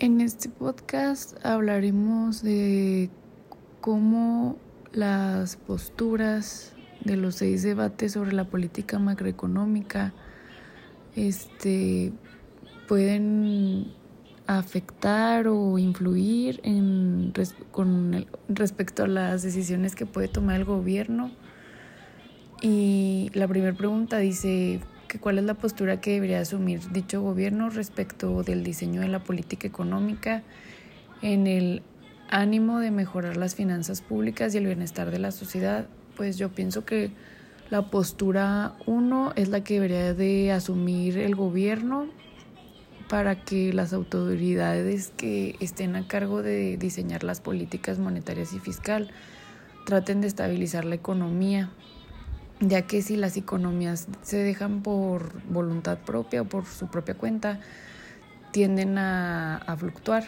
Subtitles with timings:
[0.00, 3.10] En este podcast hablaremos de
[3.82, 4.56] cómo
[4.94, 6.72] las posturas
[7.04, 10.14] de los seis debates sobre la política macroeconómica
[11.16, 12.14] este,
[12.88, 13.92] pueden
[14.46, 17.34] afectar o influir en,
[17.70, 21.30] con respecto a las decisiones que puede tomar el gobierno.
[22.62, 24.80] Y la primera pregunta dice,
[25.10, 29.24] que cuál es la postura que debería asumir dicho gobierno respecto del diseño de la
[29.24, 30.44] política económica
[31.20, 31.82] en el
[32.28, 35.88] ánimo de mejorar las finanzas públicas y el bienestar de la sociedad.
[36.16, 37.10] Pues yo pienso que
[37.70, 42.06] la postura uno es la que debería de asumir el gobierno
[43.08, 49.10] para que las autoridades que estén a cargo de diseñar las políticas monetarias y fiscal
[49.86, 51.70] traten de estabilizar la economía
[52.60, 57.60] ya que si las economías se dejan por voluntad propia o por su propia cuenta,
[58.52, 60.24] tienden a, fluctuar.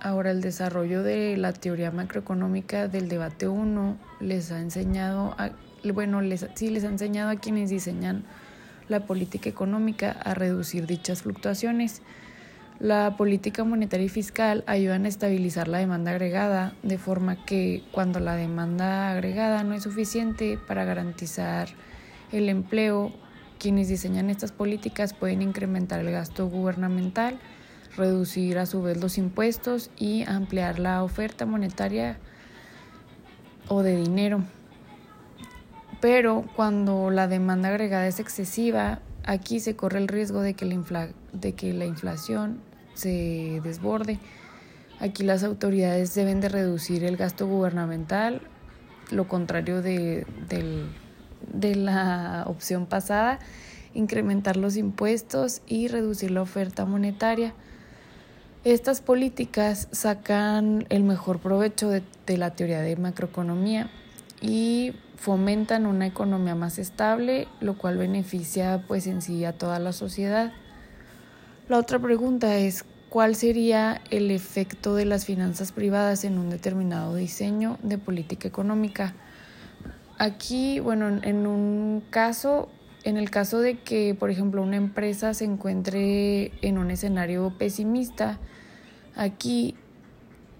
[0.00, 5.50] Ahora, el desarrollo de la teoría macroeconómica del debate 1 les ha enseñado, a,
[5.94, 8.24] bueno, les, sí les ha enseñado a quienes diseñan
[8.88, 12.02] la política económica a reducir dichas fluctuaciones.
[12.80, 18.18] La política monetaria y fiscal ayudan a estabilizar la demanda agregada, de forma que cuando
[18.18, 21.68] la demanda agregada no es suficiente para garantizar
[22.32, 23.12] el empleo,
[23.60, 27.38] quienes diseñan estas políticas pueden incrementar el gasto gubernamental,
[27.96, 32.18] reducir a su vez los impuestos y ampliar la oferta monetaria
[33.68, 34.42] o de dinero.
[36.00, 41.08] Pero cuando la demanda agregada es excesiva, Aquí se corre el riesgo de que la,
[41.32, 42.60] de que la inflación
[42.94, 44.18] se desborde.
[45.00, 48.42] Aquí las autoridades deben de reducir el gasto gubernamental,
[49.10, 50.26] lo contrario de,
[51.52, 53.38] de la opción pasada,
[53.94, 57.54] incrementar los impuestos y reducir la oferta monetaria.
[58.64, 63.90] Estas políticas sacan el mejor provecho de, de la teoría de macroeconomía
[64.44, 69.92] y fomentan una economía más estable, lo cual beneficia pues en sí a toda la
[69.92, 70.52] sociedad.
[71.68, 77.14] La otra pregunta es cuál sería el efecto de las finanzas privadas en un determinado
[77.14, 79.14] diseño de política económica.
[80.18, 82.68] Aquí, bueno, en un caso,
[83.02, 88.38] en el caso de que, por ejemplo, una empresa se encuentre en un escenario pesimista,
[89.16, 89.74] aquí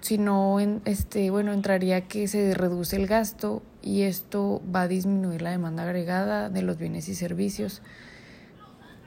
[0.00, 5.42] si no, este, bueno, entraría que se reduce el gasto y esto va a disminuir
[5.42, 7.82] la demanda agregada de los bienes y servicios,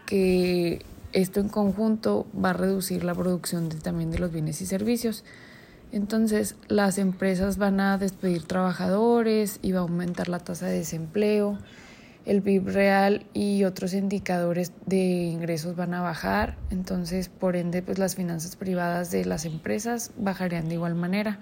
[0.06, 5.24] que esto en conjunto va a reducir la producción también de los bienes y servicios.
[5.92, 11.60] Entonces las empresas van a despedir trabajadores y va a aumentar la tasa de desempleo
[12.26, 18.00] el PIB real y otros indicadores de ingresos van a bajar, entonces por ende pues
[18.00, 21.40] las finanzas privadas de las empresas bajarían de igual manera.